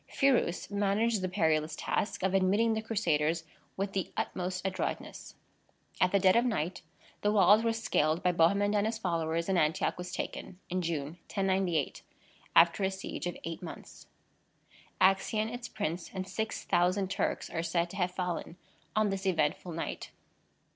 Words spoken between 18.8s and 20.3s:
on this eventful night.